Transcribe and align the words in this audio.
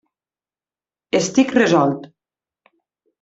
Estic 1.19 1.53
resolt. 1.57 2.09